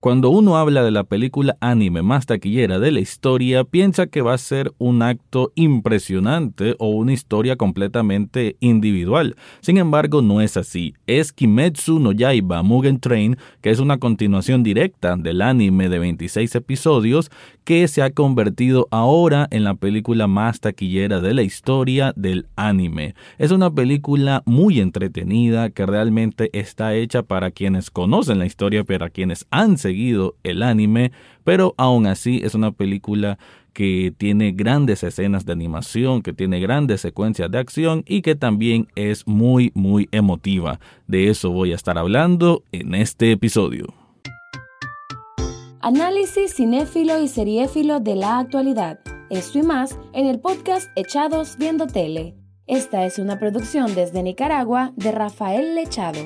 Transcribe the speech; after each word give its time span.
Cuando 0.00 0.30
uno 0.30 0.56
habla 0.56 0.84
de 0.84 0.92
la 0.92 1.02
película 1.02 1.56
anime 1.60 2.02
más 2.02 2.24
taquillera 2.24 2.78
de 2.78 2.92
la 2.92 3.00
historia, 3.00 3.64
piensa 3.64 4.06
que 4.06 4.22
va 4.22 4.32
a 4.32 4.38
ser 4.38 4.72
un 4.78 5.02
acto 5.02 5.50
impresionante 5.56 6.76
o 6.78 6.90
una 6.90 7.12
historia 7.12 7.56
completamente 7.56 8.56
individual. 8.60 9.34
Sin 9.60 9.76
embargo, 9.76 10.22
no 10.22 10.40
es 10.40 10.56
así. 10.56 10.94
Es 11.08 11.32
Kimetsu 11.32 11.98
no 11.98 12.12
Yaiba 12.12 12.62
Mugen 12.62 13.00
Train, 13.00 13.38
que 13.60 13.70
es 13.70 13.80
una 13.80 13.98
continuación 13.98 14.62
directa 14.62 15.16
del 15.16 15.42
anime 15.42 15.88
de 15.88 15.98
26 15.98 16.54
episodios 16.54 17.32
que 17.64 17.86
se 17.88 18.00
ha 18.00 18.10
convertido 18.10 18.86
ahora 18.92 19.48
en 19.50 19.64
la 19.64 19.74
película 19.74 20.28
más 20.28 20.60
taquillera 20.60 21.20
de 21.20 21.34
la 21.34 21.42
historia 21.42 22.12
del 22.14 22.46
anime. 22.54 23.16
Es 23.36 23.50
una 23.50 23.68
película 23.70 24.44
muy 24.46 24.78
entretenida 24.78 25.70
que 25.70 25.86
realmente 25.86 26.50
está 26.52 26.94
hecha 26.94 27.24
para 27.24 27.50
quienes 27.50 27.90
conocen 27.90 28.38
la 28.38 28.46
historia, 28.46 28.84
para 28.84 29.10
quienes 29.10 29.44
han 29.50 29.76
seguido 29.88 30.34
el 30.42 30.62
anime, 30.62 31.12
pero 31.44 31.74
aún 31.78 32.06
así 32.06 32.42
es 32.44 32.54
una 32.54 32.72
película 32.72 33.38
que 33.72 34.12
tiene 34.18 34.52
grandes 34.52 35.02
escenas 35.02 35.46
de 35.46 35.52
animación, 35.52 36.20
que 36.20 36.34
tiene 36.34 36.60
grandes 36.60 37.00
secuencias 37.00 37.50
de 37.50 37.58
acción 37.58 38.04
y 38.06 38.20
que 38.20 38.34
también 38.34 38.88
es 38.96 39.26
muy, 39.26 39.72
muy 39.74 40.10
emotiva. 40.12 40.78
De 41.06 41.30
eso 41.30 41.50
voy 41.52 41.72
a 41.72 41.76
estar 41.76 41.96
hablando 41.96 42.64
en 42.70 42.94
este 42.94 43.32
episodio. 43.32 43.86
Análisis 45.80 46.54
cinéfilo 46.54 47.22
y 47.22 47.28
seriéfilo 47.28 48.00
de 48.00 48.16
la 48.16 48.40
actualidad. 48.40 48.98
Esto 49.30 49.60
y 49.60 49.62
más 49.62 49.98
en 50.12 50.26
el 50.26 50.40
podcast 50.40 50.90
Echados 50.96 51.56
Viendo 51.56 51.86
Tele. 51.86 52.34
Esta 52.66 53.06
es 53.06 53.18
una 53.18 53.38
producción 53.38 53.94
desde 53.94 54.22
Nicaragua 54.22 54.92
de 54.96 55.12
Rafael 55.12 55.74
Lechado. 55.74 56.20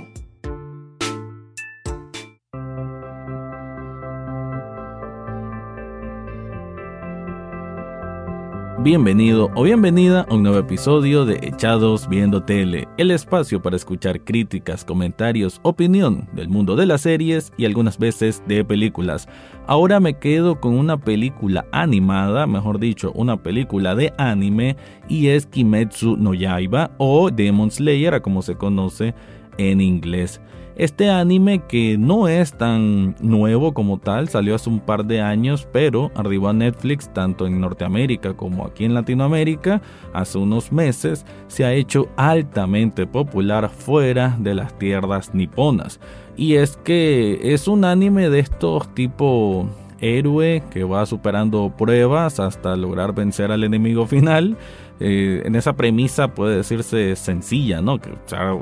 Bienvenido 8.83 9.49
o 9.55 9.63
bienvenida 9.63 10.27
a 10.29 10.35
un 10.35 10.43
nuevo 10.43 10.59
episodio 10.59 11.25
de 11.25 11.39
Echados 11.41 12.09
Viendo 12.09 12.43
Tele, 12.43 12.89
el 12.97 13.13
espacio 13.13 13.63
para 13.63 13.77
escuchar 13.77 14.25
críticas, 14.25 14.85
comentarios, 14.85 15.61
opinión 15.63 16.29
del 16.33 16.49
mundo 16.49 16.75
de 16.75 16.87
las 16.87 17.03
series 17.03 17.53
y 17.57 17.65
algunas 17.65 17.97
veces 17.97 18.43
de 18.49 18.65
películas. 18.65 19.29
Ahora 19.69 20.01
me 20.01 20.19
quedo 20.19 20.61
con 20.61 20.77
una 20.77 20.99
película 20.99 21.65
animada, 21.71 22.49
mejor 22.49 22.81
dicho, 22.81 23.13
una 23.15 23.41
película 23.41 23.95
de 23.95 24.13
anime 24.19 24.77
y 25.09 25.29
es 25.29 25.47
Kimetsu 25.47 26.17
no 26.17 26.35
Yaiba 26.35 26.91
o 26.99 27.31
Demon 27.31 27.71
Slayer, 27.71 28.21
como 28.21 28.43
se 28.43 28.57
conoce 28.57 29.15
en 29.59 29.81
inglés. 29.81 30.41
Este 30.77 31.11
anime 31.11 31.63
que 31.69 31.99
no 31.99 32.29
es 32.29 32.55
tan 32.55 33.15
nuevo 33.21 33.75
como 33.75 33.99
tal, 33.99 34.29
salió 34.29 34.55
hace 34.55 34.71
un 34.71 34.81
par 34.81 35.05
de 35.05 35.21
años, 35.21 35.69
pero 35.71 36.11
arribó 36.15 36.49
a 36.49 36.53
Netflix 36.55 37.13
tanto 37.13 37.47
en 37.47 37.61
Norteamérica 37.61 38.35
como 38.35 38.65
aquí 38.65 38.85
en 38.85 38.95
Latinoamérica 38.95 39.83
hace 40.15 40.39
unos 40.39 40.73
meses, 40.73 41.27
se 41.47 41.65
ha 41.65 41.75
hecho 41.75 42.09
altamente 42.17 43.07
popular 43.07 43.69
fuera 43.69 44.37
de 44.39 44.55
las 44.55 44.79
tierras 44.79 45.35
niponas. 45.35 46.01
Y 46.37 46.55
es 46.55 46.79
que 46.79 47.53
es 47.53 47.69
un 47.69 47.85
anime 47.85 48.31
de 48.31 48.39
estos 48.39 48.95
tipo 48.95 49.69
héroe 50.01 50.63
que 50.71 50.85
va 50.85 51.07
superando 51.07 51.73
pruebas 51.77 52.41
hasta 52.41 52.77
lograr 52.77 53.15
vencer 53.15 53.53
al 53.53 53.65
enemigo 53.65 54.07
final 54.07 54.57
eh, 55.05 55.43
en 55.45 55.57
esa 55.57 55.73
premisa 55.73 56.33
puede 56.33 56.59
decirse 56.59 57.17
sencilla, 57.17 57.83
¿no? 57.83 57.99
Que, 57.99 58.11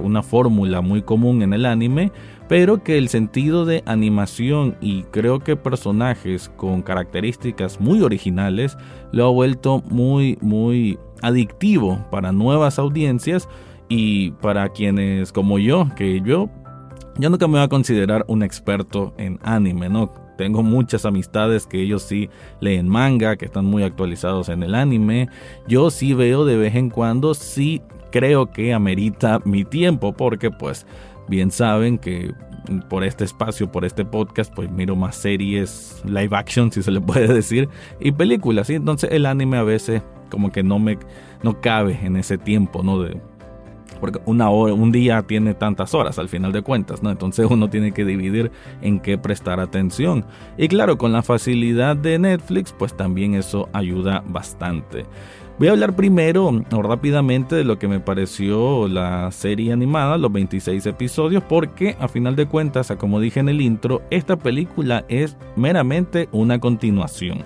una 0.03 0.23
fórmula 0.23 0.81
muy 0.81 1.03
común 1.03 1.43
en 1.43 1.53
el 1.53 1.67
anime, 1.67 2.13
pero 2.49 2.83
que 2.83 2.97
el 2.97 3.11
sentido 3.11 3.67
de 3.67 3.83
animación 3.85 4.75
y 4.81 5.03
creo 5.11 5.41
que 5.41 5.57
personajes 5.57 6.51
con 6.57 6.81
características 6.81 7.79
muy 7.79 8.01
originales 8.01 8.79
lo 9.13 9.27
ha 9.27 9.31
vuelto 9.31 9.83
muy, 9.91 10.39
muy 10.41 10.99
adictivo 11.21 12.07
para 12.11 12.33
nuevas 12.33 12.79
audiencias 12.79 13.47
y 13.91 14.31
para 14.31 14.71
quienes 14.71 15.33
como 15.33 15.59
yo, 15.59 15.89
que 15.95 16.23
yo, 16.23 16.49
yo 17.19 17.29
nunca 17.29 17.49
me 17.49 17.59
voy 17.59 17.65
a 17.65 17.69
considerar 17.69 18.25
un 18.29 18.43
experto 18.43 19.13
en 19.19 19.39
anime, 19.43 19.91
¿no? 19.91 20.11
Tengo 20.41 20.63
muchas 20.63 21.05
amistades 21.05 21.67
que 21.67 21.83
ellos 21.83 22.01
sí 22.01 22.31
leen 22.61 22.89
manga, 22.89 23.37
que 23.37 23.45
están 23.45 23.67
muy 23.67 23.83
actualizados 23.83 24.49
en 24.49 24.63
el 24.63 24.75
anime. 24.75 25.29
Yo 25.69 25.91
sí 25.91 26.15
veo 26.15 26.47
de 26.47 26.57
vez 26.57 26.77
en 26.77 26.89
cuando, 26.89 27.35
sí 27.35 27.83
creo 28.11 28.51
que 28.51 28.73
amerita 28.73 29.43
mi 29.45 29.67
tiempo, 29.67 30.15
porque 30.15 30.51
pues 30.51 30.87
bien 31.29 31.51
saben 31.51 31.99
que 31.99 32.33
por 32.89 33.05
este 33.05 33.25
espacio, 33.25 33.71
por 33.71 33.85
este 33.85 34.07
podcast, 34.07 34.51
pues 34.55 34.71
miro 34.71 34.97
más 34.97 35.17
series 35.17 36.01
live 36.07 36.35
action, 36.35 36.73
si 36.73 36.83
se 36.83 36.91
le 36.91 37.03
puede 37.03 37.29
decir, 37.35 37.69
y 38.01 38.11
películas, 38.11 38.69
¿sí? 38.69 38.77
Entonces 38.77 39.11
el 39.13 39.27
anime 39.27 39.59
a 39.59 39.63
veces 39.63 40.01
como 40.31 40.53
que 40.53 40.63
no 40.63 40.79
me 40.79 40.97
no 41.43 41.61
cabe 41.61 42.01
en 42.03 42.17
ese 42.17 42.39
tiempo, 42.39 42.83
¿no? 42.83 42.97
Porque 44.01 44.21
una 44.25 44.51
hora, 44.51 44.75
un 44.75 44.93
día 44.93 45.23
tiene 45.23 45.55
tantas 45.55 45.95
horas 45.95 46.19
al 46.19 46.29
final 46.29 46.53
de 46.53 46.63
cuentas, 46.63 47.03
¿no? 47.03 47.11
Entonces 47.11 47.47
uno 47.51 47.69
tiene 47.71 47.93
que 47.93 48.05
dividir 48.05 48.51
en 48.83 49.01
qué 49.01 49.19
prestar 49.19 49.61
atención. 49.61 50.25
Y 50.57 50.69
claro, 50.69 50.99
con 50.99 51.13
la 51.13 51.23
facilidad 51.23 51.97
de 51.97 52.19
Netflix, 52.19 52.75
pues 52.77 52.97
también 52.97 53.35
eso 53.35 53.69
ayuda 53.73 54.23
bastante. 54.27 55.07
Voy 55.61 55.69
a 55.69 55.73
hablar 55.73 55.95
primero 55.95 56.47
o 56.47 56.83
rápidamente 56.83 57.55
de 57.55 57.65
lo 57.65 57.79
que 57.79 57.87
me 57.87 58.01
pareció 58.01 58.89
la 58.89 59.31
serie 59.31 59.75
animada, 59.75 60.17
los 60.17 60.33
26 60.33 60.87
episodios, 60.87 61.43
porque 61.43 61.97
a 62.01 62.09
final 62.09 62.35
de 62.35 62.47
cuentas, 62.47 62.91
como 62.99 63.21
dije 63.21 63.41
en 63.41 63.51
el 63.51 63.61
intro, 63.61 64.01
esta 64.11 64.39
película 64.39 65.05
es 65.09 65.37
meramente 65.57 66.31
una 66.33 66.59
continuación. 66.59 67.45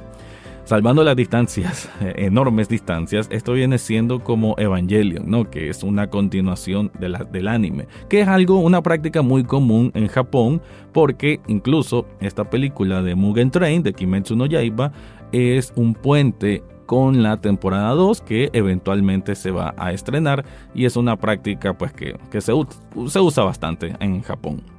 Salvando 0.64 1.04
las 1.04 1.14
distancias, 1.14 1.90
enormes 2.00 2.70
distancias, 2.70 3.28
esto 3.30 3.52
viene 3.52 3.76
siendo 3.76 4.20
como 4.20 4.54
Evangelion, 4.56 5.30
¿no? 5.30 5.50
que 5.50 5.68
es 5.68 5.82
una 5.82 6.08
continuación 6.08 6.90
del 6.98 7.48
anime, 7.48 7.86
que 8.08 8.22
es 8.22 8.28
algo, 8.28 8.58
una 8.60 8.82
práctica 8.82 9.20
muy 9.20 9.44
común 9.44 9.92
en 9.94 10.08
Japón, 10.08 10.62
porque 10.92 11.40
incluso 11.48 12.06
esta 12.20 12.48
película 12.48 13.02
de 13.02 13.14
Mugen 13.14 13.50
Train, 13.50 13.82
de 13.82 13.92
Kimetsu 13.92 14.36
no 14.36 14.46
Yaiba, 14.46 14.92
es 15.32 15.70
un 15.76 15.92
puente 15.92 16.62
con 16.86 17.22
la 17.22 17.40
temporada 17.40 17.90
2 17.90 18.22
que 18.22 18.48
eventualmente 18.54 19.34
se 19.34 19.50
va 19.50 19.74
a 19.76 19.92
estrenar 19.92 20.46
y 20.74 20.86
es 20.86 20.96
una 20.96 21.16
práctica 21.16 21.76
pues 21.76 21.92
que, 21.92 22.16
que 22.30 22.40
se, 22.40 22.52
se 23.08 23.20
usa 23.20 23.44
bastante 23.44 23.94
en 24.00 24.22
Japón. 24.22 24.73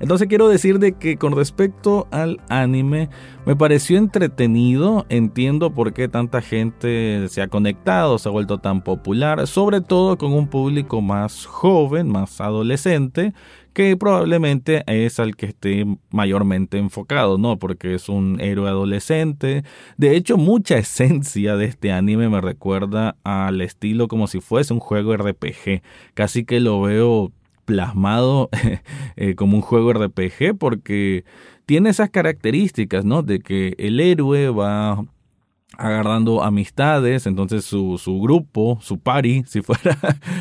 Entonces 0.00 0.28
quiero 0.28 0.48
decir 0.48 0.78
de 0.78 0.92
que 0.92 1.16
con 1.16 1.34
respecto 1.34 2.06
al 2.10 2.40
anime 2.48 3.08
me 3.46 3.56
pareció 3.56 3.98
entretenido, 3.98 5.06
entiendo 5.08 5.72
por 5.72 5.92
qué 5.92 6.08
tanta 6.08 6.42
gente 6.42 7.28
se 7.28 7.42
ha 7.42 7.48
conectado, 7.48 8.18
se 8.18 8.28
ha 8.28 8.32
vuelto 8.32 8.58
tan 8.58 8.82
popular, 8.82 9.46
sobre 9.46 9.80
todo 9.80 10.18
con 10.18 10.32
un 10.32 10.48
público 10.48 11.00
más 11.00 11.46
joven, 11.46 12.08
más 12.08 12.40
adolescente, 12.40 13.32
que 13.78 13.96
probablemente 13.96 14.82
es 14.88 15.20
al 15.20 15.36
que 15.36 15.46
esté 15.46 15.86
mayormente 16.10 16.78
enfocado, 16.78 17.38
¿no? 17.38 17.60
Porque 17.60 17.94
es 17.94 18.08
un 18.08 18.40
héroe 18.40 18.68
adolescente. 18.68 19.62
De 19.96 20.16
hecho, 20.16 20.36
mucha 20.36 20.78
esencia 20.78 21.56
de 21.56 21.66
este 21.66 21.92
anime 21.92 22.28
me 22.28 22.40
recuerda 22.40 23.16
al 23.22 23.60
estilo 23.60 24.08
como 24.08 24.26
si 24.26 24.40
fuese 24.40 24.74
un 24.74 24.80
juego 24.80 25.16
RPG. 25.16 25.82
Casi 26.14 26.44
que 26.44 26.58
lo 26.58 26.80
veo 26.80 27.30
plasmado 27.68 28.48
eh, 29.16 29.34
como 29.34 29.58
un 29.58 29.60
juego 29.60 29.92
RPG 29.92 30.56
porque 30.58 31.26
tiene 31.66 31.90
esas 31.90 32.08
características, 32.08 33.04
¿no? 33.04 33.22
De 33.22 33.40
que 33.40 33.74
el 33.76 34.00
héroe 34.00 34.48
va 34.48 35.04
agarrando 35.76 36.42
amistades, 36.42 37.26
entonces 37.26 37.66
su, 37.66 37.98
su, 37.98 38.22
grupo, 38.22 38.78
su 38.80 38.98
party, 38.98 39.44
si 39.46 39.60
fuera, 39.60 39.98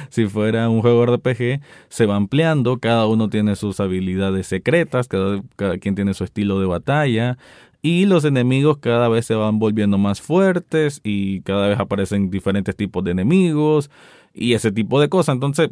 si 0.10 0.28
fuera 0.28 0.70
un 0.70 0.80
juego 0.80 1.06
RPG, 1.06 1.60
se 1.90 2.06
va 2.06 2.16
ampliando, 2.16 2.80
cada 2.80 3.08
uno 3.08 3.30
tiene 3.30 3.58
sus 3.58 3.82
habilidades 3.82 4.48
secretas, 4.48 5.10
cada, 5.10 5.44
cada 5.58 5.80
quien 5.80 5.96
tiene 5.96 6.14
su 6.14 6.24
estilo 6.24 6.62
de 6.62 6.66
batalla, 6.66 7.38
y 7.82 8.06
los 8.06 8.24
enemigos 8.24 8.78
cada 8.78 9.10
vez 9.10 9.26
se 9.26 9.36
van 9.36 9.60
volviendo 9.60 9.98
más 9.98 10.22
fuertes 10.22 11.02
y 11.04 11.42
cada 11.42 11.68
vez 11.68 11.78
aparecen 11.78 12.30
diferentes 12.30 12.76
tipos 12.76 13.04
de 13.04 13.12
enemigos 13.12 13.92
y 14.34 14.54
ese 14.54 14.72
tipo 14.72 15.00
de 15.02 15.10
cosas. 15.10 15.36
Entonces, 15.36 15.70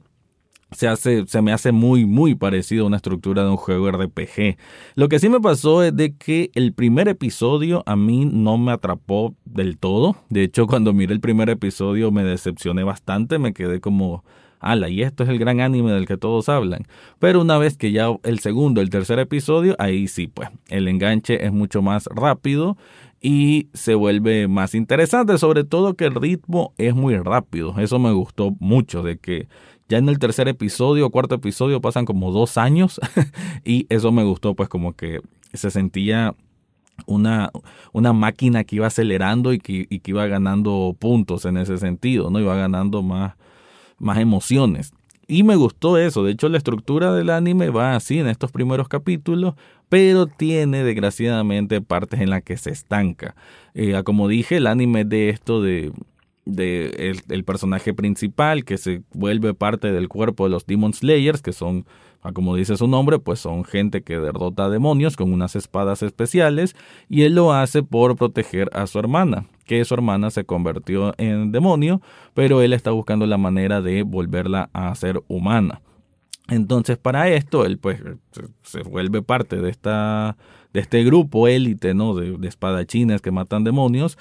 se, 0.75 0.87
hace, 0.87 1.25
se 1.27 1.41
me 1.41 1.51
hace 1.51 1.71
muy, 1.71 2.05
muy 2.05 2.35
parecido 2.35 2.83
a 2.83 2.87
una 2.87 2.97
estructura 2.97 3.43
de 3.43 3.49
un 3.49 3.57
juego 3.57 3.89
RPG. 3.91 4.57
Lo 4.95 5.09
que 5.09 5.19
sí 5.19 5.29
me 5.29 5.39
pasó 5.39 5.83
es 5.83 5.95
de 5.95 6.15
que 6.15 6.51
el 6.53 6.73
primer 6.73 7.07
episodio 7.07 7.83
a 7.85 7.95
mí 7.95 8.25
no 8.25 8.57
me 8.57 8.71
atrapó 8.71 9.35
del 9.45 9.77
todo. 9.77 10.15
De 10.29 10.43
hecho, 10.43 10.67
cuando 10.67 10.93
miré 10.93 11.13
el 11.13 11.21
primer 11.21 11.49
episodio 11.49 12.11
me 12.11 12.23
decepcioné 12.23 12.83
bastante, 12.83 13.39
me 13.39 13.53
quedé 13.53 13.79
como, 13.79 14.23
ala, 14.59 14.89
y 14.89 15.01
esto 15.01 15.23
es 15.23 15.29
el 15.29 15.39
gran 15.39 15.61
anime 15.61 15.91
del 15.91 16.05
que 16.07 16.17
todos 16.17 16.49
hablan. 16.49 16.83
Pero 17.19 17.41
una 17.41 17.57
vez 17.57 17.77
que 17.77 17.91
ya 17.91 18.07
el 18.23 18.39
segundo, 18.39 18.81
el 18.81 18.89
tercer 18.89 19.19
episodio, 19.19 19.75
ahí 19.79 20.07
sí, 20.07 20.27
pues, 20.27 20.49
el 20.69 20.87
enganche 20.87 21.45
es 21.45 21.51
mucho 21.51 21.81
más 21.81 22.07
rápido 22.07 22.77
y 23.21 23.69
se 23.73 23.95
vuelve 23.95 24.47
más 24.47 24.75
interesante, 24.75 25.37
sobre 25.37 25.63
todo 25.63 25.95
que 25.95 26.05
el 26.05 26.15
ritmo 26.15 26.73
es 26.77 26.93
muy 26.93 27.17
rápido. 27.17 27.73
Eso 27.79 27.97
me 27.97 28.11
gustó 28.11 28.55
mucho, 28.59 29.01
de 29.01 29.17
que 29.17 29.47
ya 29.87 29.97
en 29.97 30.09
el 30.09 30.19
tercer 30.19 30.47
episodio, 30.47 31.09
cuarto 31.09 31.35
episodio, 31.35 31.81
pasan 31.81 32.05
como 32.05 32.31
dos 32.31 32.57
años 32.57 32.99
y 33.65 33.85
eso 33.89 34.11
me 34.11 34.23
gustó, 34.23 34.55
pues 34.55 34.69
como 34.69 34.93
que 34.93 35.21
se 35.53 35.71
sentía 35.71 36.35
una, 37.05 37.51
una 37.91 38.13
máquina 38.13 38.63
que 38.63 38.77
iba 38.77 38.87
acelerando 38.87 39.53
y 39.53 39.59
que, 39.59 39.85
y 39.89 39.99
que 39.99 40.11
iba 40.11 40.25
ganando 40.27 40.95
puntos 40.97 41.45
en 41.45 41.57
ese 41.57 41.77
sentido, 41.77 42.29
¿no? 42.29 42.39
Iba 42.39 42.55
ganando 42.55 43.03
más, 43.03 43.35
más 43.97 44.17
emociones. 44.17 44.93
Y 45.27 45.43
me 45.43 45.55
gustó 45.55 45.97
eso. 45.97 46.23
De 46.23 46.31
hecho, 46.31 46.49
la 46.49 46.57
estructura 46.57 47.13
del 47.13 47.31
anime 47.31 47.69
va 47.69 47.95
así 47.95 48.19
en 48.19 48.27
estos 48.27 48.51
primeros 48.51 48.87
capítulos, 48.87 49.55
pero 49.89 50.27
tiene 50.27 50.83
desgraciadamente 50.83 51.81
partes 51.81 52.21
en 52.21 52.29
las 52.29 52.43
que 52.43 52.57
se 52.57 52.71
estanca. 52.71 53.35
Eh, 53.73 53.99
como 54.03 54.27
dije, 54.27 54.57
el 54.57 54.67
anime 54.67 55.03
de 55.03 55.29
esto 55.29 55.61
de, 55.61 55.91
de 56.45 57.21
el, 57.27 57.43
personaje 57.43 57.93
principal 57.93 58.65
que 58.65 58.77
se 58.77 59.01
vuelve 59.13 59.53
parte 59.53 59.91
del 59.91 60.07
cuerpo 60.07 60.45
de 60.45 60.51
los 60.51 60.65
Demon 60.65 60.93
Slayers, 60.93 61.41
que 61.41 61.53
son, 61.53 61.85
como 62.33 62.55
dice 62.55 62.77
su 62.77 62.87
nombre, 62.87 63.19
pues 63.19 63.39
son 63.39 63.65
gente 63.65 64.03
que 64.03 64.19
derrota 64.19 64.69
demonios 64.69 65.17
con 65.17 65.33
unas 65.33 65.55
espadas 65.55 66.03
especiales, 66.03 66.75
y 67.09 67.23
él 67.23 67.35
lo 67.35 67.53
hace 67.53 67.83
por 67.83 68.15
proteger 68.15 68.69
a 68.73 68.87
su 68.87 68.99
hermana 68.99 69.45
que 69.65 69.83
su 69.83 69.93
hermana 69.95 70.29
se 70.29 70.45
convirtió 70.45 71.13
en 71.17 71.51
demonio, 71.51 72.01
pero 72.33 72.61
él 72.61 72.71
está 72.71 72.91
buscando 72.91 73.25
la 73.25 73.37
manera 73.37 73.81
de 73.81 74.03
volverla 74.03 74.69
a 74.73 74.93
ser 74.95 75.23
humana. 75.27 75.81
Entonces, 76.47 76.97
para 76.97 77.29
esto, 77.29 77.65
él 77.65 77.79
pues 77.79 77.99
se 78.61 78.83
vuelve 78.83 79.23
parte 79.23 79.57
de 79.57 79.69
esta 79.71 80.37
de 80.71 80.81
este 80.81 81.03
grupo 81.03 81.47
élite, 81.47 81.93
¿no? 81.93 82.13
De, 82.13 82.37
de 82.37 82.47
espadachines 82.47 83.21
que 83.21 83.31
matan 83.31 83.63
demonios 83.63 84.17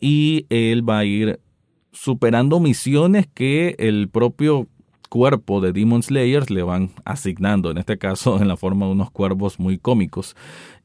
y 0.00 0.46
él 0.50 0.86
va 0.86 0.98
a 0.98 1.04
ir 1.04 1.40
superando 1.92 2.58
misiones 2.58 3.26
que 3.32 3.76
el 3.78 4.08
propio 4.08 4.66
cuerpo 5.08 5.60
de 5.60 5.72
Demon 5.72 6.02
Slayers 6.02 6.50
le 6.50 6.62
van 6.62 6.90
asignando, 7.04 7.70
en 7.70 7.78
este 7.78 7.98
caso 7.98 8.36
en 8.40 8.48
la 8.48 8.56
forma 8.56 8.86
de 8.86 8.92
unos 8.92 9.10
cuervos 9.10 9.60
muy 9.60 9.78
cómicos. 9.78 10.34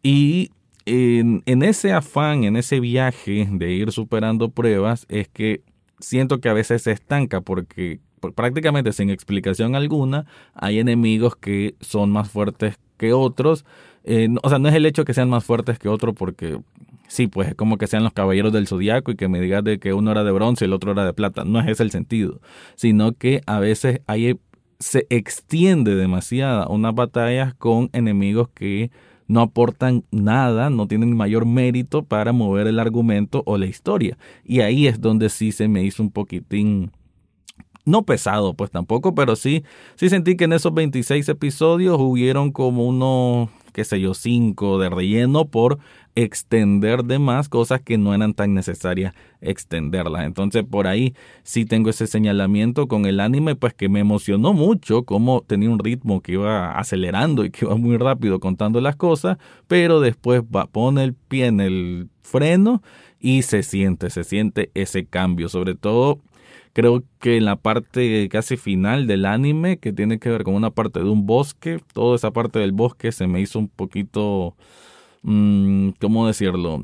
Y 0.04 0.52
en, 0.86 1.64
ese 1.64 1.94
afán, 1.94 2.44
en 2.44 2.56
ese 2.56 2.80
viaje 2.80 3.48
de 3.50 3.72
ir 3.72 3.92
superando 3.92 4.50
pruebas, 4.50 5.06
es 5.10 5.28
que 5.28 5.62
siento 6.00 6.40
que 6.40 6.50
a 6.50 6.54
veces 6.54 6.84
se 6.84 6.92
estanca 6.92 7.42
porque 7.42 8.00
prácticamente 8.36 8.94
sin 8.94 9.10
explicación 9.10 9.76
alguna 9.76 10.26
hay 10.54 10.80
enemigos 10.80 11.36
que 11.36 11.76
son 11.82 12.12
más 12.12 12.30
fuertes 12.30 12.78
que 12.98 13.14
otros. 13.14 13.66
Eh, 14.04 14.30
o 14.42 14.50
sea, 14.50 14.60
no 14.60 14.70
es 14.70 14.76
el 14.76 14.86
hecho 14.86 15.06
que 15.06 15.14
sean 15.14 15.30
más 15.30 15.44
fuertes 15.44 15.80
que 15.80 15.90
otros 15.90 16.16
porque 16.16 16.60
sí, 17.08 17.28
pues 17.28 17.50
es 17.50 17.56
como 17.56 17.78
que 17.78 17.88
sean 17.88 18.04
los 18.04 18.14
caballeros 18.14 18.54
del 18.54 18.68
zodiaco 18.68 19.12
y 19.12 19.16
que 19.16 19.28
me 19.28 19.40
digas 19.40 19.64
de 19.64 19.80
que 19.80 19.94
uno 19.94 20.12
era 20.12 20.24
de 20.24 20.32
bronce 20.32 20.66
y 20.66 20.68
el 20.68 20.74
otro 20.74 20.92
era 20.92 21.06
de 21.06 21.14
plata. 21.14 21.44
No 21.46 21.60
es 21.60 21.68
ese 21.68 21.84
el 21.84 21.92
sentido, 21.92 22.42
sino 22.76 23.14
que 23.14 23.42
a 23.46 23.60
veces 23.60 24.02
hay, 24.08 24.40
se 24.80 25.08
extiende 25.10 25.96
demasiado 25.96 26.68
unas 26.70 26.94
batallas 26.94 27.54
con 27.56 27.90
enemigos 27.94 28.50
que 28.54 28.92
no 29.28 29.42
aportan 29.42 30.06
nada, 30.12 30.70
no 30.70 30.88
tienen 30.88 31.16
mayor 31.16 31.46
mérito 31.46 32.04
para 32.04 32.32
mover 32.32 32.68
el 32.68 32.80
argumento 32.80 33.44
o 33.46 33.58
la 33.58 33.66
historia. 33.66 34.18
Y 34.44 34.62
ahí 34.62 34.88
es 34.88 35.02
donde 35.02 35.30
sí 35.30 35.52
se 35.52 35.68
me 35.68 35.84
hizo 35.84 36.02
un 36.02 36.12
poquitín 36.12 36.92
no 37.88 38.04
pesado, 38.04 38.54
pues 38.54 38.70
tampoco, 38.70 39.16
pero 39.16 39.36
sí, 39.36 39.64
sí 39.96 40.10
sentí 40.10 40.36
que 40.36 40.44
en 40.44 40.54
esos 40.54 40.74
26 40.74 41.30
episodios 41.30 41.98
hubieron 42.00 42.52
como 42.52 42.86
unos, 42.86 43.50
qué 43.78 43.86
sé 43.86 44.02
yo, 44.02 44.16
cinco 44.16 44.80
de 44.80 44.90
relleno 44.90 45.46
por 45.46 45.78
extender 46.16 47.04
de 47.04 47.20
más 47.20 47.48
cosas 47.48 47.80
que 47.80 48.00
no 48.00 48.16
eran 48.16 48.34
tan 48.34 48.56
necesarias 48.56 49.14
extenderlas. 49.40 50.26
Entonces 50.26 50.64
por 50.64 50.88
ahí 50.88 51.14
sí 51.44 51.64
tengo 51.64 51.92
ese 51.92 52.08
señalamiento 52.08 52.88
con 52.88 53.06
el 53.06 53.20
anime, 53.20 53.56
pues 53.56 53.76
que 53.76 53.88
me 53.88 54.00
emocionó 54.00 54.54
mucho 54.54 55.04
como 55.04 55.42
tenía 55.42 55.70
un 55.70 55.78
ritmo 55.78 56.22
que 56.22 56.32
iba 56.32 56.72
acelerando 56.72 57.46
y 57.46 57.52
que 57.52 57.66
iba 57.66 57.76
muy 57.76 57.98
rápido 57.98 58.40
contando 58.40 58.82
las 58.82 58.96
cosas, 58.96 59.38
pero 59.68 60.00
después 60.00 60.42
va, 60.42 60.66
pone 60.66 61.04
el 61.04 61.14
pie 61.14 61.46
en 61.46 61.60
el 61.60 62.10
freno 62.24 62.82
y 63.20 63.44
se 63.44 63.62
siente, 63.62 64.10
se 64.10 64.24
siente 64.24 64.72
ese 64.74 65.06
cambio, 65.06 65.50
sobre 65.50 65.76
todo 65.76 66.18
creo 66.78 67.04
que 67.18 67.38
en 67.38 67.46
la 67.46 67.56
parte 67.56 68.30
casi 68.30 68.56
final 68.56 69.08
del 69.08 69.26
anime, 69.26 69.80
que 69.80 69.94
tiene 69.94 70.20
que 70.20 70.30
ver 70.30 70.44
con 70.44 70.54
una 70.54 70.70
parte 70.70 71.00
de 71.00 71.10
un 71.10 71.26
bosque, 71.26 71.82
toda 71.92 72.16
esa 72.16 72.30
parte 72.30 72.60
del 72.60 72.72
bosque 72.72 73.12
se 73.12 73.26
me 73.26 73.42
hizo 73.42 73.58
un 73.58 73.68
poquito 73.68 74.56
mmm, 75.24 75.90
¿cómo 76.00 76.28
decirlo? 76.28 76.84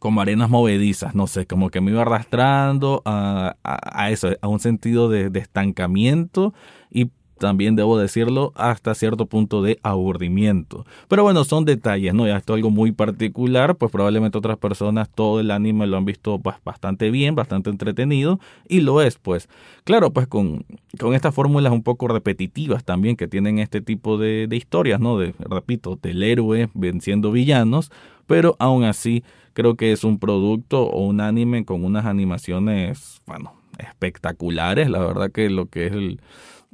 Como 0.00 0.20
arenas 0.20 0.50
movedizas, 0.50 1.14
no 1.14 1.28
sé, 1.28 1.46
como 1.46 1.70
que 1.70 1.80
me 1.80 1.92
iba 1.92 2.02
arrastrando 2.02 3.02
a, 3.04 3.54
a, 3.62 4.10
eso, 4.10 4.30
a 4.42 4.48
un 4.48 4.58
sentido 4.58 5.08
de, 5.08 5.30
de 5.30 5.38
estancamiento 5.38 6.52
y 6.90 7.12
también 7.38 7.76
debo 7.76 7.98
decirlo, 7.98 8.52
hasta 8.54 8.94
cierto 8.94 9.26
punto 9.26 9.62
de 9.62 9.78
aburrimiento. 9.82 10.86
Pero 11.08 11.22
bueno, 11.22 11.44
son 11.44 11.64
detalles, 11.64 12.14
¿no? 12.14 12.26
Ya 12.26 12.36
esto 12.36 12.54
es 12.54 12.58
algo 12.58 12.70
muy 12.70 12.92
particular, 12.92 13.76
pues 13.76 13.90
probablemente 13.90 14.38
otras 14.38 14.58
personas 14.58 15.08
todo 15.08 15.40
el 15.40 15.50
anime 15.50 15.86
lo 15.86 15.96
han 15.96 16.04
visto 16.04 16.38
pues, 16.38 16.56
bastante 16.64 17.10
bien, 17.10 17.34
bastante 17.34 17.70
entretenido, 17.70 18.40
y 18.68 18.80
lo 18.80 19.02
es, 19.02 19.18
pues. 19.18 19.48
Claro, 19.84 20.12
pues 20.12 20.26
con, 20.26 20.64
con 20.98 21.14
estas 21.14 21.34
fórmulas 21.34 21.72
un 21.72 21.82
poco 21.82 22.08
repetitivas 22.08 22.84
también 22.84 23.16
que 23.16 23.28
tienen 23.28 23.58
este 23.58 23.80
tipo 23.80 24.18
de, 24.18 24.46
de 24.46 24.56
historias, 24.56 25.00
¿no? 25.00 25.18
De, 25.18 25.34
repito, 25.38 25.98
del 26.00 26.22
héroe 26.22 26.68
venciendo 26.74 27.32
villanos, 27.32 27.90
pero 28.26 28.56
aún 28.58 28.84
así 28.84 29.22
creo 29.52 29.76
que 29.76 29.92
es 29.92 30.04
un 30.04 30.18
producto 30.18 30.82
o 30.82 31.06
un 31.06 31.20
anime 31.20 31.64
con 31.64 31.84
unas 31.84 32.06
animaciones, 32.06 33.22
bueno, 33.26 33.54
espectaculares, 33.78 34.90
la 34.90 35.00
verdad 35.00 35.30
que 35.30 35.48
lo 35.50 35.66
que 35.66 35.86
es 35.86 35.92
el 35.92 36.20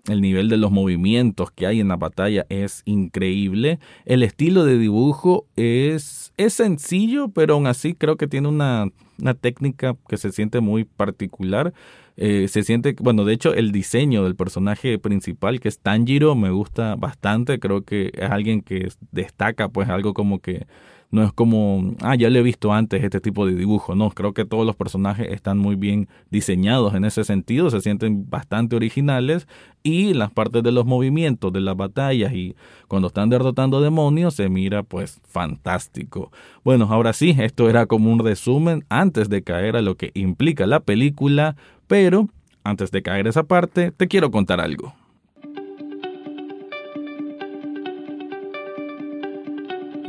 el 0.08 0.20
nivel 0.20 0.48
de 0.48 0.56
los 0.56 0.70
movimientos 0.70 1.50
que 1.50 1.66
hay 1.66 1.80
en 1.80 1.88
la 1.88 1.96
batalla 1.96 2.46
es 2.48 2.82
increíble. 2.84 3.78
El 4.04 4.22
estilo 4.22 4.64
de 4.64 4.78
dibujo 4.78 5.46
es, 5.56 6.32
es 6.36 6.54
sencillo, 6.54 7.28
pero 7.28 7.54
aún 7.54 7.66
así 7.66 7.94
creo 7.94 8.16
que 8.16 8.26
tiene 8.26 8.48
una, 8.48 8.88
una 9.20 9.34
técnica 9.34 9.96
que 10.08 10.16
se 10.16 10.32
siente 10.32 10.60
muy 10.60 10.84
particular. 10.84 11.72
Eh, 12.16 12.48
se 12.48 12.62
siente, 12.62 12.94
bueno, 13.00 13.24
de 13.24 13.32
hecho 13.32 13.54
el 13.54 13.72
diseño 13.72 14.24
del 14.24 14.36
personaje 14.36 14.98
principal 14.98 15.58
que 15.58 15.68
es 15.68 15.78
Tanjiro 15.78 16.34
me 16.34 16.50
gusta 16.50 16.96
bastante. 16.96 17.58
Creo 17.58 17.82
que 17.82 18.10
es 18.14 18.30
alguien 18.30 18.62
que 18.62 18.88
destaca 19.10 19.68
pues 19.68 19.88
algo 19.88 20.14
como 20.14 20.40
que 20.40 20.66
no 21.10 21.24
es 21.24 21.32
como, 21.32 21.94
ah, 22.02 22.14
ya 22.14 22.30
lo 22.30 22.38
he 22.38 22.42
visto 22.42 22.72
antes 22.72 23.02
este 23.02 23.20
tipo 23.20 23.46
de 23.46 23.54
dibujo, 23.54 23.94
no, 23.94 24.10
creo 24.10 24.32
que 24.32 24.44
todos 24.44 24.64
los 24.64 24.76
personajes 24.76 25.28
están 25.30 25.58
muy 25.58 25.74
bien 25.74 26.08
diseñados 26.30 26.94
en 26.94 27.04
ese 27.04 27.24
sentido, 27.24 27.68
se 27.70 27.80
sienten 27.80 28.30
bastante 28.30 28.76
originales 28.76 29.48
y 29.82 30.14
las 30.14 30.30
partes 30.30 30.62
de 30.62 30.70
los 30.70 30.86
movimientos, 30.86 31.52
de 31.52 31.60
las 31.60 31.76
batallas 31.76 32.32
y 32.32 32.54
cuando 32.86 33.08
están 33.08 33.28
derrotando 33.28 33.80
demonios 33.80 34.34
se 34.34 34.48
mira 34.48 34.82
pues 34.82 35.20
fantástico. 35.26 36.30
Bueno, 36.62 36.86
ahora 36.90 37.12
sí, 37.12 37.34
esto 37.38 37.68
era 37.68 37.86
como 37.86 38.12
un 38.12 38.20
resumen 38.20 38.84
antes 38.88 39.28
de 39.28 39.42
caer 39.42 39.76
a 39.76 39.82
lo 39.82 39.96
que 39.96 40.12
implica 40.14 40.66
la 40.66 40.80
película, 40.80 41.56
pero 41.88 42.28
antes 42.62 42.90
de 42.90 43.02
caer 43.02 43.26
esa 43.26 43.42
parte, 43.42 43.90
te 43.90 44.06
quiero 44.06 44.30
contar 44.30 44.60
algo. 44.60 44.94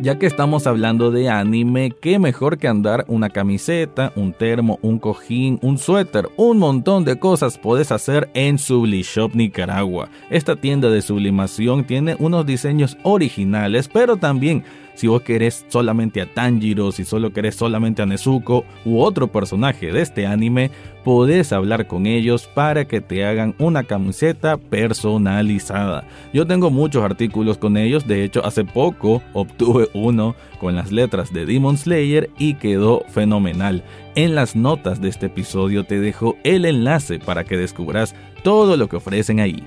Ya 0.02 0.18
que 0.18 0.26
estamos 0.26 0.66
hablando 0.66 1.12
de 1.12 1.30
anime, 1.30 1.92
qué 1.92 2.18
mejor 2.18 2.58
que 2.58 2.68
andar 2.68 3.06
una 3.08 3.30
camiseta, 3.30 4.12
un 4.16 4.34
termo, 4.34 4.80
un 4.82 4.98
cojín, 4.98 5.60
un 5.62 5.78
suéter, 5.78 6.28
un 6.38 6.58
montón 6.58 7.06
de 7.06 7.20
cosas 7.20 7.60
puedes 7.60 7.92
hacer 7.92 8.28
en 8.34 8.58
Sublishop 8.58 9.36
Nicaragua. 9.36 10.10
Esta 10.32 10.56
tienda 10.56 10.90
de 10.90 11.04
sublimación 11.04 11.84
tiene 11.84 12.16
unos 12.18 12.48
diseños 12.48 12.98
originales, 13.04 13.88
pero 13.88 14.18
también 14.18 14.64
si 14.96 15.08
vos 15.08 15.22
querés 15.22 15.66
solamente 15.68 16.22
a 16.22 16.34
Tanjiro, 16.34 16.92
si 16.92 17.06
solo 17.06 17.34
querés 17.34 17.56
solamente 17.56 18.02
a 18.02 18.06
Nezuko 18.06 18.66
u 18.86 19.02
otro 19.02 19.32
personaje 19.32 19.92
de 19.92 20.02
este 20.02 20.28
anime, 20.28 20.72
podés 21.04 21.52
hablar 21.52 21.88
con 21.88 22.06
ellos 22.06 22.48
para 22.54 22.86
que 22.86 23.02
te 23.02 23.26
hagan 23.26 23.56
una 23.58 23.84
camiseta 23.84 24.58
personalizada. 24.58 26.04
Yo 26.34 26.46
tengo 26.46 26.70
muchos 26.70 27.04
artículos 27.04 27.58
con 27.58 27.78
ellos, 27.78 28.08
de 28.08 28.24
hecho 28.24 28.46
hace 28.46 28.64
poco 28.64 29.22
obtuve 29.34 29.90
uno 29.94 30.36
con 30.60 30.76
las 30.76 30.92
letras 30.92 31.34
de 31.34 31.46
Demon 31.46 31.78
Slayer 31.78 32.30
y 32.38 32.56
quedó 32.56 33.04
fenomenal. 33.10 33.84
En 34.16 34.36
las 34.36 34.56
notas 34.56 35.02
de 35.02 35.10
este 35.10 35.28
episodio 35.28 35.86
te 35.86 36.00
dejo 36.00 36.36
el 36.44 36.66
enlace 36.66 37.20
para 37.20 37.44
que 37.44 37.58
descubras 37.58 38.16
todo 38.44 38.78
lo 38.78 38.90
que 38.90 38.98
ofrecen 38.98 39.40
ahí. 39.40 39.64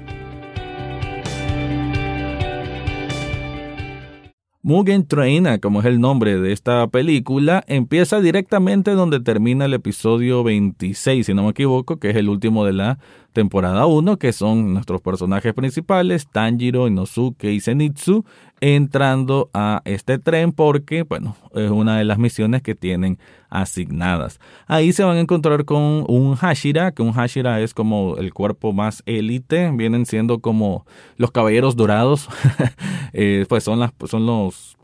Mugen 4.66 5.06
Train, 5.06 5.58
como 5.60 5.80
es 5.80 5.84
el 5.84 6.00
nombre 6.00 6.40
de 6.40 6.50
esta 6.50 6.88
película, 6.88 7.62
empieza 7.66 8.22
directamente 8.22 8.92
donde 8.92 9.20
termina 9.20 9.66
el 9.66 9.74
episodio 9.74 10.42
26, 10.42 11.26
si 11.26 11.34
no 11.34 11.42
me 11.42 11.50
equivoco, 11.50 11.98
que 11.98 12.08
es 12.08 12.16
el 12.16 12.30
último 12.30 12.64
de 12.64 12.72
la 12.72 12.98
temporada 13.34 13.84
1, 13.84 14.16
que 14.18 14.32
son 14.32 14.72
nuestros 14.72 15.02
personajes 15.02 15.52
principales, 15.52 16.28
Tanjiro, 16.30 16.88
Inosuke 16.88 17.52
y 17.52 17.60
Zenitsu, 17.60 18.24
entrando 18.72 19.50
a 19.52 19.82
este 19.84 20.18
tren 20.18 20.50
porque, 20.50 21.02
bueno, 21.02 21.36
es 21.54 21.70
una 21.70 21.98
de 21.98 22.04
las 22.04 22.16
misiones 22.16 22.62
que 22.62 22.74
tienen 22.74 23.18
asignadas. 23.50 24.40
Ahí 24.66 24.94
se 24.94 25.04
van 25.04 25.18
a 25.18 25.20
encontrar 25.20 25.66
con 25.66 26.06
un 26.08 26.34
Hashira, 26.34 26.92
que 26.92 27.02
un 27.02 27.12
Hashira 27.12 27.60
es 27.60 27.74
como 27.74 28.16
el 28.16 28.32
cuerpo 28.32 28.72
más 28.72 29.02
élite, 29.04 29.70
vienen 29.74 30.06
siendo 30.06 30.38
como 30.38 30.86
los 31.18 31.30
caballeros 31.30 31.76
dorados, 31.76 32.30
eh, 33.12 33.44
pues 33.50 33.64
son, 33.64 33.80
las, 33.80 33.92
son 34.06 34.24
los 34.24 34.78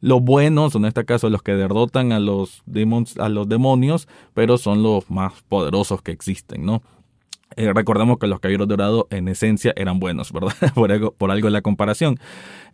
los 0.00 0.22
buenos, 0.22 0.76
en 0.76 0.84
este 0.84 1.04
caso 1.04 1.28
los 1.28 1.42
que 1.42 1.54
derrotan 1.54 2.12
a 2.12 2.20
los, 2.20 2.62
a 3.18 3.28
los 3.28 3.48
demonios, 3.48 4.06
pero 4.34 4.56
son 4.56 4.84
los 4.84 5.10
más 5.10 5.32
poderosos 5.48 6.00
que 6.00 6.12
existen, 6.12 6.64
¿no? 6.64 6.80
Eh, 7.56 7.72
recordemos 7.72 8.18
que 8.18 8.26
los 8.26 8.38
caballeros 8.38 8.68
dorados 8.68 9.04
en 9.10 9.28
esencia 9.28 9.72
eran 9.76 9.98
buenos, 9.98 10.30
¿verdad? 10.30 10.52
por, 10.74 10.92
algo, 10.92 11.12
por 11.12 11.30
algo 11.30 11.48
la 11.48 11.62
comparación. 11.62 12.18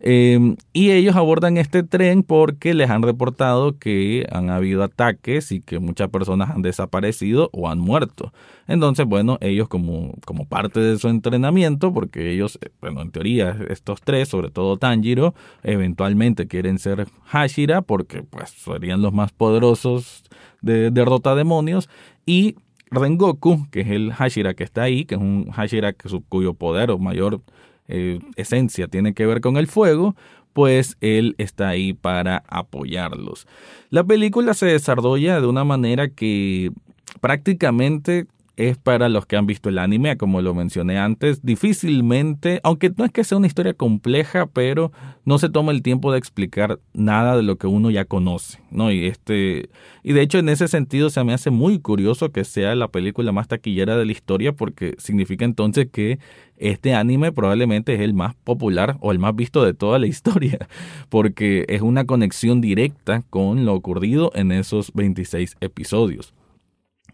Em, 0.01 0.57
y 0.73 0.91
ellos 0.91 1.15
abordan 1.15 1.57
este 1.57 1.83
tren 1.83 2.23
porque 2.23 2.73
les 2.73 2.89
han 2.89 3.01
reportado 3.01 3.79
que 3.79 4.27
han 4.29 4.49
habido 4.49 4.83
ataques 4.83 5.53
y 5.53 5.61
que 5.61 5.79
muchas 5.79 6.09
personas 6.09 6.51
han 6.51 6.61
desaparecido 6.61 7.49
o 7.53 7.69
han 7.69 7.79
muerto. 7.79 8.33
Entonces, 8.67 9.05
bueno, 9.05 9.37
ellos 9.39 9.69
como, 9.69 10.15
como 10.25 10.45
parte 10.45 10.81
de 10.81 10.99
su 10.99 11.07
entrenamiento, 11.07 11.93
porque 11.93 12.31
ellos, 12.31 12.59
eh, 12.61 12.69
bueno, 12.81 13.01
en 13.01 13.11
teoría 13.11 13.57
estos 13.69 14.01
tres, 14.01 14.27
sobre 14.27 14.51
todo 14.51 14.75
Tanjiro, 14.75 15.33
eventualmente 15.63 16.47
quieren 16.47 16.77
ser 16.77 17.07
Hashira 17.25 17.81
porque 17.81 18.23
pues 18.23 18.49
serían 18.49 19.01
los 19.01 19.13
más 19.13 19.31
poderosos 19.31 20.23
de 20.61 20.91
derrota 20.91 21.35
demonios 21.35 21.89
y 22.25 22.55
Rengoku, 22.93 23.67
que 23.71 23.81
es 23.81 23.87
el 23.87 24.13
Hashira 24.13 24.53
que 24.53 24.63
está 24.63 24.83
ahí, 24.83 25.05
que 25.05 25.15
es 25.15 25.21
un 25.21 25.51
Hashira 25.51 25.93
cuyo 26.29 26.53
poder 26.53 26.91
o 26.91 26.99
mayor 26.99 27.41
eh, 27.87 28.19
esencia 28.35 28.87
tiene 28.87 29.13
que 29.13 29.25
ver 29.25 29.41
con 29.41 29.57
el 29.57 29.67
fuego, 29.67 30.15
pues 30.53 30.97
él 31.01 31.35
está 31.37 31.69
ahí 31.69 31.93
para 31.93 32.43
apoyarlos. 32.47 33.47
La 33.89 34.03
película 34.03 34.53
se 34.53 34.67
desarrolla 34.67 35.41
de 35.41 35.47
una 35.47 35.63
manera 35.63 36.09
que 36.09 36.71
prácticamente 37.19 38.27
es 38.55 38.77
para 38.77 39.09
los 39.09 39.25
que 39.25 39.35
han 39.35 39.47
visto 39.47 39.69
el 39.69 39.79
anime, 39.79 40.15
como 40.15 40.41
lo 40.41 40.53
mencioné 40.53 40.99
antes, 40.99 41.41
difícilmente, 41.43 42.59
aunque 42.63 42.91
no 42.95 43.03
es 43.05 43.11
que 43.11 43.23
sea 43.23 43.39
una 43.39 43.47
historia 43.47 43.73
compleja, 43.73 44.45
pero 44.45 44.91
no 45.25 45.39
se 45.39 45.49
toma 45.49 45.71
el 45.71 45.81
tiempo 45.81 46.11
de 46.11 46.19
explicar 46.19 46.79
nada 46.93 47.35
de 47.35 47.41
lo 47.41 47.57
que 47.57 47.65
uno 47.65 47.89
ya 47.89 48.05
conoce, 48.05 48.59
¿no? 48.69 48.91
Y 48.91 49.05
este 49.05 49.69
y 50.03 50.13
de 50.13 50.21
hecho 50.21 50.37
en 50.37 50.49
ese 50.49 50.67
sentido 50.67 51.09
se 51.09 51.23
me 51.23 51.33
hace 51.33 51.49
muy 51.49 51.79
curioso 51.79 52.31
que 52.31 52.43
sea 52.43 52.75
la 52.75 52.89
película 52.89 53.31
más 53.31 53.47
taquillera 53.47 53.97
de 53.97 54.05
la 54.05 54.11
historia 54.11 54.53
porque 54.53 54.95
significa 54.99 55.45
entonces 55.45 55.87
que 55.91 56.19
este 56.57 56.93
anime 56.93 57.31
probablemente 57.31 57.95
es 57.95 58.01
el 58.01 58.13
más 58.13 58.35
popular 58.35 58.97
o 59.01 59.11
el 59.11 59.19
más 59.19 59.35
visto 59.35 59.65
de 59.65 59.73
toda 59.73 59.97
la 59.97 60.07
historia, 60.13 60.67
porque 61.09 61.65
es 61.69 61.81
una 61.81 62.05
conexión 62.05 62.61
directa 62.61 63.23
con 63.31 63.65
lo 63.65 63.73
ocurrido 63.73 64.31
en 64.35 64.51
esos 64.51 64.93
26 64.93 65.57
episodios. 65.59 66.33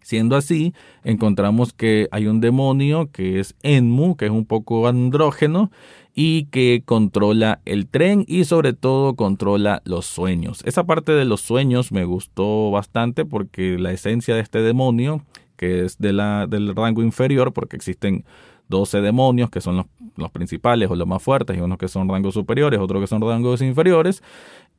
Siendo 0.01 0.35
así, 0.35 0.73
encontramos 1.03 1.73
que 1.73 2.07
hay 2.11 2.27
un 2.27 2.41
demonio 2.41 3.11
que 3.11 3.39
es 3.39 3.55
Enmu, 3.63 4.15
que 4.15 4.25
es 4.25 4.31
un 4.31 4.45
poco 4.45 4.87
andrógeno 4.87 5.71
y 6.15 6.45
que 6.45 6.83
controla 6.85 7.61
el 7.65 7.87
tren 7.87 8.25
y 8.27 8.45
sobre 8.45 8.73
todo 8.73 9.15
controla 9.15 9.81
los 9.85 10.05
sueños. 10.05 10.61
Esa 10.65 10.85
parte 10.85 11.11
de 11.11 11.25
los 11.25 11.41
sueños 11.41 11.91
me 11.91 12.05
gustó 12.05 12.71
bastante 12.71 13.25
porque 13.25 13.77
la 13.77 13.91
esencia 13.91 14.35
de 14.35 14.41
este 14.41 14.61
demonio, 14.61 15.23
que 15.55 15.85
es 15.85 15.97
de 15.97 16.13
la, 16.13 16.47
del 16.47 16.75
rango 16.75 17.03
inferior, 17.03 17.53
porque 17.53 17.75
existen 17.75 18.25
12 18.69 19.01
demonios 19.01 19.49
que 19.49 19.61
son 19.61 19.77
los, 19.77 19.85
los, 20.15 20.31
principales 20.31 20.89
o 20.89 20.95
los 20.95 21.07
más 21.07 21.21
fuertes 21.21 21.57
y 21.57 21.59
unos 21.59 21.77
que 21.77 21.87
son 21.87 22.07
rangos 22.07 22.33
superiores, 22.33 22.79
otros 22.79 23.01
que 23.01 23.07
son 23.07 23.21
rangos 23.21 23.61
inferiores. 23.61 24.23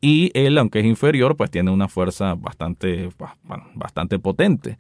Y 0.01 0.31
él, 0.35 0.57
aunque 0.57 0.81
es 0.81 0.87
inferior, 0.87 1.37
pues 1.37 1.51
tiene 1.51 1.71
una 1.71 1.89
fuerza 1.89 2.35
bastante, 2.35 3.11
bastante 3.75 4.19
potente 4.19 4.79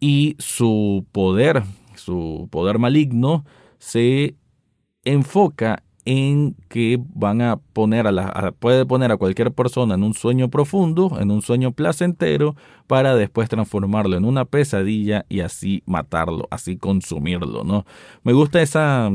y 0.00 0.36
su 0.38 1.06
poder, 1.12 1.62
su 1.94 2.48
poder 2.50 2.78
maligno, 2.78 3.44
se 3.78 4.36
enfoca 5.04 5.82
en 6.10 6.56
que 6.70 6.98
van 7.14 7.42
a 7.42 7.58
poner 7.74 8.06
a 8.06 8.12
la, 8.12 8.54
puede 8.58 8.86
poner 8.86 9.12
a 9.12 9.18
cualquier 9.18 9.52
persona 9.52 9.94
en 9.94 10.02
un 10.02 10.14
sueño 10.14 10.48
profundo, 10.48 11.18
en 11.20 11.30
un 11.30 11.42
sueño 11.42 11.72
placentero, 11.72 12.56
para 12.86 13.14
después 13.14 13.50
transformarlo 13.50 14.16
en 14.16 14.24
una 14.24 14.46
pesadilla 14.46 15.26
y 15.28 15.40
así 15.40 15.82
matarlo, 15.84 16.48
así 16.50 16.78
consumirlo, 16.78 17.62
¿no? 17.62 17.84
Me 18.22 18.32
gusta 18.32 18.62
esa, 18.62 19.10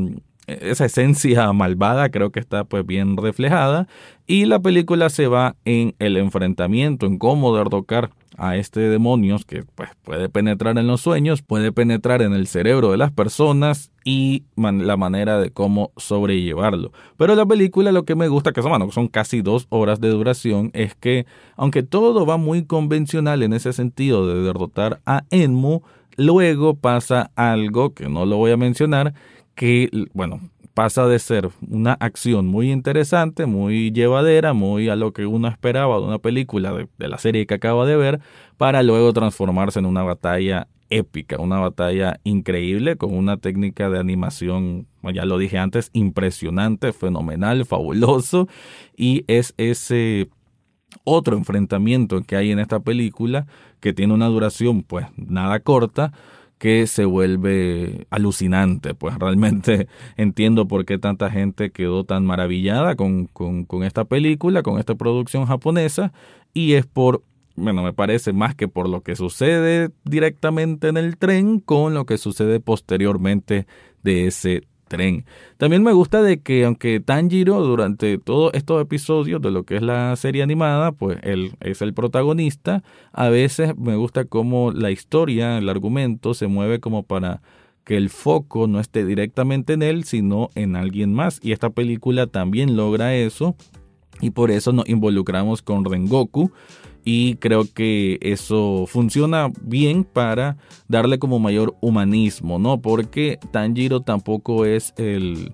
esa 0.46 0.84
esencia 0.84 1.52
malvada, 1.52 2.10
creo 2.10 2.30
que 2.30 2.38
está 2.38 2.62
pues 2.62 2.86
bien 2.86 3.16
reflejada, 3.16 3.88
y 4.28 4.44
la 4.44 4.60
película 4.60 5.10
se 5.10 5.26
va 5.26 5.56
en 5.64 5.96
el 5.98 6.16
enfrentamiento, 6.16 7.06
en 7.06 7.18
cómo 7.18 7.56
derrocar 7.56 8.10
a 8.36 8.56
este 8.56 8.80
demonio 8.80 9.36
que 9.46 9.64
pues, 9.74 9.90
puede 10.02 10.28
penetrar 10.28 10.78
en 10.78 10.86
los 10.86 11.00
sueños, 11.00 11.42
puede 11.42 11.72
penetrar 11.72 12.22
en 12.22 12.32
el 12.32 12.46
cerebro 12.46 12.90
de 12.90 12.96
las 12.96 13.12
personas 13.12 13.90
y 14.04 14.44
la 14.56 14.96
manera 14.96 15.38
de 15.38 15.50
cómo 15.50 15.92
sobrellevarlo. 15.96 16.92
Pero 17.16 17.34
la 17.34 17.46
película 17.46 17.92
lo 17.92 18.04
que 18.04 18.14
me 18.14 18.28
gusta, 18.28 18.52
que 18.52 18.62
son, 18.62 18.92
son 18.92 19.08
casi 19.08 19.42
dos 19.42 19.66
horas 19.70 20.00
de 20.00 20.08
duración, 20.08 20.70
es 20.74 20.94
que 20.94 21.26
aunque 21.56 21.82
todo 21.82 22.26
va 22.26 22.36
muy 22.36 22.64
convencional 22.64 23.42
en 23.42 23.52
ese 23.52 23.72
sentido 23.72 24.26
de 24.26 24.42
derrotar 24.42 25.00
a 25.06 25.24
Enmu, 25.30 25.82
luego 26.16 26.74
pasa 26.74 27.30
algo 27.36 27.94
que 27.94 28.08
no 28.08 28.26
lo 28.26 28.36
voy 28.36 28.52
a 28.52 28.56
mencionar, 28.56 29.14
que, 29.54 29.88
bueno, 30.12 30.40
pasa 30.74 31.06
de 31.06 31.20
ser 31.20 31.50
una 31.68 31.92
acción 31.94 32.46
muy 32.46 32.72
interesante, 32.72 33.46
muy 33.46 33.92
llevadera, 33.92 34.52
muy 34.52 34.88
a 34.88 34.96
lo 34.96 35.12
que 35.12 35.24
uno 35.24 35.48
esperaba 35.48 35.98
de 35.98 36.02
una 36.02 36.18
película 36.18 36.72
de, 36.72 37.08
la 37.08 37.18
serie 37.18 37.46
que 37.46 37.54
acaba 37.54 37.86
de 37.86 37.96
ver, 37.96 38.20
para 38.56 38.82
luego 38.82 39.12
transformarse 39.12 39.78
en 39.78 39.86
una 39.86 40.02
batalla 40.02 40.66
épica, 40.90 41.38
una 41.38 41.58
batalla 41.58 42.20
increíble 42.24 42.96
con 42.96 43.14
una 43.14 43.36
técnica 43.36 43.88
de 43.88 43.98
animación, 43.98 44.86
ya 45.14 45.24
lo 45.24 45.38
dije 45.38 45.58
antes, 45.58 45.90
impresionante, 45.92 46.92
fenomenal, 46.92 47.64
fabuloso, 47.64 48.48
y 48.96 49.24
es 49.28 49.54
ese 49.56 50.28
otro 51.04 51.36
enfrentamiento 51.36 52.20
que 52.22 52.36
hay 52.36 52.50
en 52.50 52.58
esta 52.58 52.80
película 52.80 53.46
que 53.80 53.92
tiene 53.92 54.14
una 54.14 54.26
duración 54.26 54.82
pues 54.82 55.06
nada 55.16 55.60
corta, 55.60 56.12
que 56.64 56.86
se 56.86 57.04
vuelve 57.04 58.06
alucinante. 58.08 58.94
Pues 58.94 59.18
realmente 59.18 59.86
entiendo 60.16 60.66
por 60.66 60.86
qué 60.86 60.96
tanta 60.96 61.30
gente 61.30 61.70
quedó 61.70 62.04
tan 62.04 62.24
maravillada 62.24 62.96
con, 62.96 63.26
con, 63.26 63.82
esta 63.82 64.06
película, 64.06 64.62
con 64.62 64.78
esta 64.78 64.94
producción 64.94 65.44
japonesa, 65.44 66.14
y 66.54 66.72
es 66.72 66.86
por 66.86 67.22
bueno, 67.56 67.82
me 67.82 67.92
parece 67.92 68.32
más 68.32 68.54
que 68.54 68.66
por 68.66 68.88
lo 68.88 69.02
que 69.02 69.14
sucede 69.14 69.90
directamente 70.04 70.88
en 70.88 70.96
el 70.96 71.18
tren 71.18 71.60
con 71.60 71.92
lo 71.92 72.06
que 72.06 72.16
sucede 72.16 72.60
posteriormente 72.60 73.66
de 74.02 74.26
ese 74.26 74.62
tren. 74.88 75.24
También 75.56 75.82
me 75.82 75.92
gusta 75.92 76.22
de 76.22 76.40
que 76.40 76.64
aunque 76.64 77.00
Tanjiro 77.00 77.62
durante 77.62 78.18
todos 78.18 78.52
estos 78.54 78.80
episodios 78.82 79.40
de 79.42 79.50
lo 79.50 79.64
que 79.64 79.76
es 79.76 79.82
la 79.82 80.14
serie 80.16 80.42
animada, 80.42 80.92
pues 80.92 81.18
él 81.22 81.56
es 81.60 81.82
el 81.82 81.94
protagonista, 81.94 82.82
a 83.12 83.28
veces 83.28 83.76
me 83.76 83.96
gusta 83.96 84.24
cómo 84.24 84.72
la 84.72 84.90
historia, 84.90 85.58
el 85.58 85.68
argumento 85.68 86.34
se 86.34 86.46
mueve 86.46 86.80
como 86.80 87.02
para 87.02 87.42
que 87.84 87.96
el 87.96 88.08
foco 88.08 88.66
no 88.66 88.80
esté 88.80 89.04
directamente 89.04 89.74
en 89.74 89.82
él, 89.82 90.04
sino 90.04 90.48
en 90.54 90.74
alguien 90.74 91.12
más. 91.12 91.38
Y 91.42 91.52
esta 91.52 91.70
película 91.70 92.26
también 92.26 92.76
logra 92.76 93.14
eso. 93.14 93.56
Y 94.20 94.30
por 94.30 94.50
eso 94.50 94.72
nos 94.72 94.88
involucramos 94.88 95.60
con 95.60 95.84
Rengoku, 95.84 96.50
y 97.04 97.36
creo 97.36 97.64
que 97.72 98.18
eso 98.22 98.86
funciona 98.86 99.50
bien 99.60 100.04
para 100.04 100.56
darle 100.88 101.18
como 101.18 101.38
mayor 101.38 101.74
humanismo, 101.80 102.58
¿no? 102.58 102.80
Porque 102.80 103.38
Tanjiro 103.50 104.00
tampoco 104.00 104.64
es 104.64 104.94
el... 104.96 105.52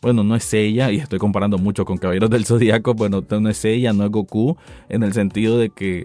Bueno, 0.00 0.22
no 0.22 0.36
es 0.36 0.52
ella, 0.52 0.90
y 0.90 0.98
estoy 0.98 1.18
comparando 1.18 1.56
mucho 1.56 1.86
con 1.86 1.96
Caballeros 1.96 2.28
del 2.28 2.44
Zodíaco, 2.44 2.92
bueno, 2.94 3.24
no 3.28 3.48
es 3.48 3.64
ella, 3.64 3.94
no 3.94 4.04
es 4.04 4.10
Goku, 4.10 4.56
en 4.90 5.02
el 5.02 5.14
sentido 5.14 5.56
de 5.58 5.70
que 5.70 6.04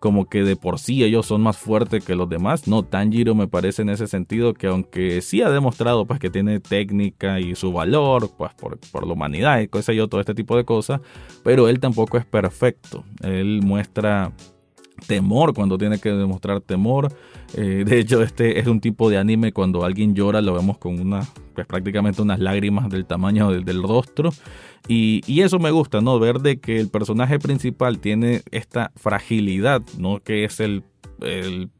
como 0.00 0.28
que 0.28 0.42
de 0.42 0.56
por 0.56 0.78
sí 0.78 1.04
ellos 1.04 1.26
son 1.26 1.42
más 1.42 1.58
fuertes 1.58 2.02
que 2.02 2.16
los 2.16 2.28
demás. 2.28 2.66
No, 2.66 2.82
Tanjiro 2.82 3.34
me 3.34 3.46
parece 3.46 3.82
en 3.82 3.90
ese 3.90 4.06
sentido 4.06 4.54
que 4.54 4.66
aunque 4.66 5.20
sí 5.20 5.42
ha 5.42 5.50
demostrado 5.50 6.06
pues 6.06 6.18
que 6.18 6.30
tiene 6.30 6.58
técnica 6.58 7.38
y 7.38 7.54
su 7.54 7.70
valor 7.70 8.30
pues 8.36 8.52
por, 8.54 8.78
por 8.90 9.06
la 9.06 9.12
humanidad 9.12 9.60
y 9.60 9.68
cosa 9.68 9.92
yo, 9.92 10.08
todo 10.08 10.20
este 10.20 10.34
tipo 10.34 10.56
de 10.56 10.64
cosas, 10.64 11.02
pero 11.44 11.68
él 11.68 11.78
tampoco 11.80 12.16
es 12.16 12.24
perfecto. 12.24 13.04
Él 13.22 13.60
muestra 13.62 14.32
temor 15.06 15.54
cuando 15.54 15.76
tiene 15.76 15.98
que 15.98 16.10
demostrar 16.10 16.60
temor. 16.62 17.12
Eh, 17.54 17.84
de 17.86 17.98
hecho, 17.98 18.22
este 18.22 18.58
es 18.58 18.66
un 18.66 18.80
tipo 18.80 19.10
de 19.10 19.18
anime 19.18 19.52
cuando 19.52 19.84
alguien 19.84 20.14
llora, 20.14 20.40
lo 20.40 20.54
vemos 20.54 20.78
con 20.78 20.98
una, 20.98 21.28
prácticamente 21.66 22.22
unas 22.22 22.38
lágrimas 22.38 22.88
del 22.90 23.06
tamaño 23.06 23.50
del, 23.50 23.82
rostro. 23.82 24.30
Y, 24.88 25.22
y, 25.26 25.42
eso 25.42 25.58
me 25.58 25.70
gusta, 25.70 26.00
¿no? 26.00 26.18
Ver 26.18 26.40
de 26.40 26.58
que 26.58 26.80
el 26.80 26.88
personaje 26.88 27.38
principal 27.38 27.98
tiene 27.98 28.42
esta 28.50 28.92
fragilidad, 28.96 29.82
¿no? 29.98 30.20
Que 30.20 30.44
es 30.44 30.60
el, 30.60 30.82
el, 31.20 31.70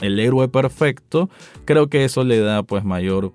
el 0.00 0.20
héroe 0.20 0.48
perfecto. 0.48 1.30
Creo 1.64 1.88
que 1.88 2.04
eso 2.04 2.24
le 2.24 2.40
da 2.40 2.62
pues 2.62 2.84
mayor... 2.84 3.32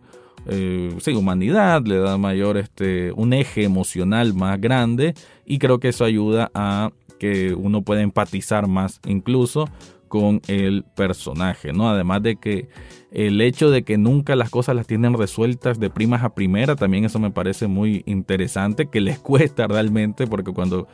Eh, 0.47 0.95
sí, 0.99 1.13
humanidad, 1.13 1.83
le 1.87 1.97
da 1.97 2.19
mayor 2.19 2.57
este, 2.57 3.11
un 3.13 3.33
eje 3.33 3.63
emocional 3.63 4.35
más 4.35 4.61
grande 4.61 5.15
y 5.43 5.57
creo 5.57 5.79
que 5.79 5.87
eso 5.87 6.05
ayuda 6.05 6.51
a 6.53 6.91
que 7.17 7.55
uno 7.55 7.81
puede 7.81 8.01
empatizar 8.01 8.67
más 8.67 8.99
incluso 9.07 9.67
con 10.15 10.41
el 10.47 10.85
personaje, 10.95 11.73
¿no? 11.73 11.89
Además 11.89 12.23
de 12.23 12.37
que 12.37 12.69
el 13.11 13.41
hecho 13.41 13.69
de 13.69 13.83
que 13.83 13.97
nunca 13.97 14.37
las 14.37 14.49
cosas 14.49 14.73
las 14.73 14.87
tienen 14.87 15.13
resueltas 15.13 15.77
de 15.77 15.89
primas 15.89 16.23
a 16.23 16.33
primera, 16.33 16.77
también 16.77 17.03
eso 17.03 17.19
me 17.19 17.31
parece 17.31 17.67
muy 17.67 18.03
interesante, 18.05 18.89
que 18.89 19.01
les 19.01 19.19
cuesta 19.31 19.67
realmente, 19.67 20.25
porque 20.25 20.53
cuando 20.53 20.87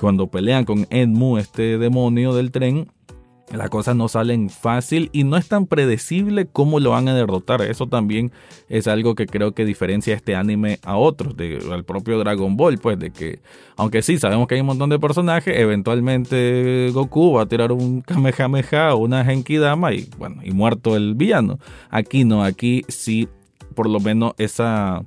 cuando 0.00 0.28
pelean 0.28 0.64
con 0.64 0.86
Enmu, 0.88 1.36
este 1.36 1.76
demonio 1.76 2.32
del 2.32 2.50
tren, 2.50 2.90
las 3.50 3.70
cosas 3.70 3.96
no 3.96 4.08
salen 4.08 4.48
fácil 4.50 5.10
y 5.12 5.24
no 5.24 5.36
es 5.36 5.48
tan 5.48 5.66
predecible 5.66 6.46
cómo 6.46 6.80
lo 6.80 6.90
van 6.90 7.08
a 7.08 7.14
derrotar. 7.14 7.62
Eso 7.62 7.86
también 7.86 8.32
es 8.68 8.86
algo 8.86 9.14
que 9.14 9.26
creo 9.26 9.52
que 9.52 9.64
diferencia 9.64 10.14
este 10.14 10.34
anime 10.34 10.78
a 10.84 10.96
otros, 10.96 11.36
de, 11.36 11.58
al 11.70 11.84
propio 11.84 12.18
Dragon 12.18 12.56
Ball, 12.56 12.78
pues 12.78 12.98
de 12.98 13.10
que, 13.10 13.40
aunque 13.76 14.02
sí 14.02 14.18
sabemos 14.18 14.48
que 14.48 14.54
hay 14.54 14.60
un 14.60 14.68
montón 14.68 14.90
de 14.90 14.98
personajes, 14.98 15.58
eventualmente 15.58 16.90
Goku 16.92 17.34
va 17.34 17.42
a 17.42 17.46
tirar 17.46 17.72
un 17.72 18.00
Kamehameha 18.06 18.94
o 18.94 18.98
una 18.98 19.24
Genkidama 19.24 19.92
y 19.92 20.08
bueno, 20.16 20.42
y 20.42 20.52
muerto 20.52 20.96
el 20.96 21.14
villano. 21.14 21.58
Aquí 21.90 22.24
no, 22.24 22.42
aquí 22.42 22.82
sí, 22.88 23.28
por 23.74 23.88
lo 23.88 24.00
menos 24.00 24.32
esa 24.38 25.02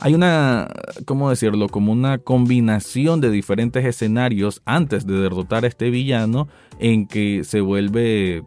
hay 0.00 0.14
una, 0.14 0.68
¿cómo 1.04 1.30
decirlo? 1.30 1.68
Como 1.68 1.92
una 1.92 2.18
combinación 2.18 3.20
de 3.20 3.30
diferentes 3.30 3.84
escenarios 3.84 4.62
antes 4.64 5.06
de 5.06 5.14
derrotar 5.14 5.64
a 5.64 5.68
este 5.68 5.90
villano 5.90 6.48
en 6.78 7.06
que 7.06 7.44
se 7.44 7.60
vuelve 7.60 8.44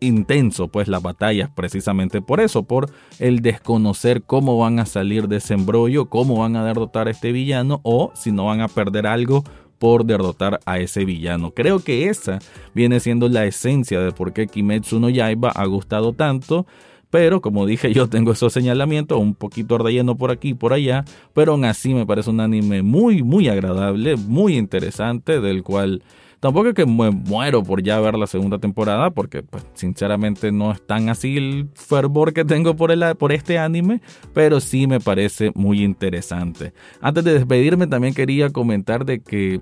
intenso 0.00 0.68
pues 0.68 0.88
las 0.88 1.02
batallas 1.02 1.50
precisamente 1.54 2.22
por 2.22 2.40
eso, 2.40 2.62
por 2.62 2.90
el 3.18 3.40
desconocer 3.40 4.22
cómo 4.22 4.58
van 4.58 4.78
a 4.78 4.86
salir 4.86 5.28
de 5.28 5.36
ese 5.36 5.54
embrollo, 5.54 6.06
cómo 6.06 6.36
van 6.36 6.56
a 6.56 6.64
derrotar 6.64 7.08
a 7.08 7.10
este 7.10 7.32
villano 7.32 7.80
o 7.82 8.12
si 8.14 8.30
no 8.32 8.46
van 8.46 8.60
a 8.60 8.68
perder 8.68 9.06
algo 9.06 9.44
por 9.78 10.04
derrotar 10.04 10.60
a 10.66 10.78
ese 10.78 11.04
villano. 11.04 11.52
Creo 11.52 11.78
que 11.80 12.08
esa 12.08 12.40
viene 12.74 13.00
siendo 13.00 13.28
la 13.28 13.44
esencia 13.44 14.00
de 14.00 14.12
por 14.12 14.32
qué 14.32 14.46
Kimetsu 14.46 14.98
no 15.00 15.08
Yaiba 15.08 15.50
ha 15.50 15.64
gustado 15.66 16.12
tanto 16.12 16.66
pero 17.10 17.40
como 17.40 17.66
dije, 17.66 17.92
yo 17.92 18.08
tengo 18.08 18.32
esos 18.32 18.52
señalamientos, 18.52 19.18
un 19.18 19.34
poquito 19.34 19.78
relleno 19.78 20.16
por 20.16 20.30
aquí 20.30 20.50
y 20.50 20.54
por 20.54 20.72
allá, 20.72 21.04
pero 21.32 21.52
aún 21.52 21.64
así 21.64 21.94
me 21.94 22.06
parece 22.06 22.30
un 22.30 22.40
anime 22.40 22.82
muy, 22.82 23.22
muy 23.22 23.48
agradable, 23.48 24.16
muy 24.16 24.56
interesante, 24.56 25.40
del 25.40 25.62
cual 25.62 26.02
tampoco 26.40 26.68
es 26.68 26.74
que 26.74 26.86
me 26.86 27.10
muero 27.10 27.62
por 27.62 27.82
ya 27.82 27.98
ver 28.00 28.14
la 28.16 28.26
segunda 28.26 28.58
temporada, 28.58 29.10
porque 29.10 29.42
pues, 29.42 29.64
sinceramente 29.74 30.52
no 30.52 30.72
es 30.72 30.86
tan 30.86 31.08
así 31.08 31.36
el 31.36 31.70
fervor 31.74 32.32
que 32.32 32.44
tengo 32.44 32.76
por, 32.76 32.90
el, 32.90 33.02
por 33.16 33.32
este 33.32 33.58
anime, 33.58 34.00
pero 34.34 34.60
sí 34.60 34.86
me 34.86 35.00
parece 35.00 35.52
muy 35.54 35.82
interesante. 35.82 36.72
Antes 37.00 37.24
de 37.24 37.34
despedirme 37.34 37.86
también 37.86 38.14
quería 38.14 38.50
comentar 38.50 39.04
de 39.04 39.20
que 39.20 39.60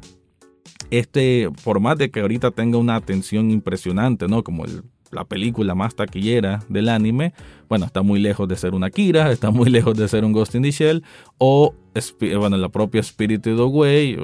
este 0.91 1.49
formato 1.57 1.99
de 1.99 2.11
que 2.11 2.21
ahorita 2.21 2.51
tenga 2.51 2.79
una 2.79 2.97
atención 2.97 3.51
impresionante, 3.51 4.29
¿no? 4.29 4.43
Como 4.43 4.65
el 4.65 4.83
la 5.11 5.25
película 5.25 5.75
más 5.75 5.95
taquillera 5.95 6.63
del 6.69 6.89
anime, 6.89 7.33
bueno, 7.69 7.87
está 7.87 8.03
muy 8.03 8.21
lejos 8.21 8.49
de 8.49 8.57
ser 8.57 8.75
una 8.75 8.91
Kira, 8.91 9.31
está 9.33 9.51
muy 9.51 9.71
lejos 9.71 9.97
de 9.97 10.09
ser 10.09 10.25
un 10.25 10.33
Ghost 10.33 10.55
in 10.55 10.63
the 10.63 10.71
Shell 10.71 11.03
o 11.39 11.75
bueno, 12.39 12.57
la 12.57 12.69
propia 12.69 13.03
Spirited 13.03 13.59
Away. 13.59 14.19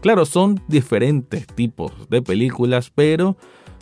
claro, 0.00 0.26
son 0.26 0.60
diferentes 0.68 1.46
tipos 1.46 1.92
de 2.10 2.20
películas, 2.20 2.90
pero 2.94 3.36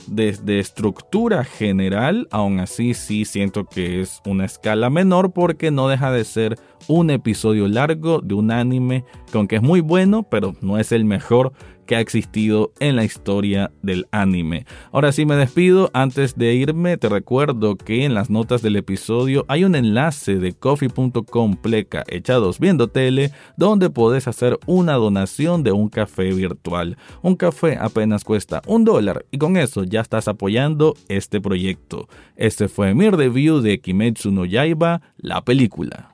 desde 0.07 0.59
estructura 0.59 1.45
general, 1.45 2.29
aún 2.31 2.61
así 2.61 2.95
sí 2.95 3.25
siento 3.25 3.65
que 3.65 4.01
es 4.01 4.21
una 4.27 4.45
escala 4.45 4.91
menor 4.91 5.33
porque 5.33 5.71
no 5.71 5.89
deja 5.89 6.13
de 6.13 6.25
ser 6.25 6.59
un 6.89 7.11
episodio 7.11 7.69
largo 7.69 8.21
de 8.21 8.35
un 8.35 8.51
anime 8.51 9.05
que 9.31 9.39
aunque 9.39 9.57
es 9.57 9.63
muy 9.63 9.81
bueno, 9.81 10.23
pero 10.25 10.55
no 10.61 10.79
es 10.79 10.93
el 10.93 11.05
mejor 11.05 11.53
que 11.87 11.97
ha 11.97 12.01
existido 12.01 12.73
en 12.81 12.97
la 12.97 13.05
historia 13.05 13.71
del 13.83 14.07
anime. 14.11 14.67
Ahora 14.93 15.13
sí 15.13 15.27
me 15.27 15.37
despido, 15.37 15.91
antes 15.93 16.37
de 16.37 16.55
irme 16.55 16.97
te 16.97 17.09
recuerdo 17.09 17.77
que 17.77 18.05
en 18.05 18.15
las 18.15 18.31
notas 18.31 18.63
del 18.63 18.77
episodio 18.77 19.45
hay 19.49 19.65
un 19.65 19.75
enlace 19.75 20.37
de 20.37 20.53
coffee.com 20.53 21.57
pleca 21.57 22.05
echados 22.09 22.59
viendo 22.59 22.89
tele 22.89 23.33
donde 23.57 23.91
puedes 23.91 24.29
hacer 24.29 24.59
una 24.67 24.95
donación 24.95 25.63
de 25.63 25.73
un 25.73 25.89
café 25.89 26.33
virtual. 26.33 26.97
Un 27.23 27.37
café 27.37 27.77
apenas 27.81 28.25
cuesta 28.25 28.63
un 28.67 28.85
dólar 28.85 29.27
y 29.31 29.39
con 29.39 29.57
eso 29.57 29.85
ya 29.85 30.01
estás 30.01 30.29
apoyando 30.29 30.95
este 31.09 31.41
proyecto. 31.41 32.09
Este 32.37 32.69
fue 32.69 32.95
mi 32.95 33.11
review 33.11 33.61
de 33.61 33.81
Kimetsu 33.81 34.31
no 34.31 34.45
Yaiba, 34.45 35.03
la 35.17 35.43
película. 35.43 36.14